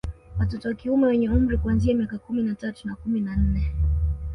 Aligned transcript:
Watoto 0.39 0.67
wa 0.67 0.73
kiume 0.75 1.07
wenye 1.07 1.29
umri 1.29 1.57
kuanzia 1.57 1.95
miaka 1.95 2.17
kumi 2.17 2.43
na 2.43 2.55
tatu 2.55 2.87
na 2.87 2.95
kumi 2.95 3.21
na 3.21 3.35
nne 3.35 3.73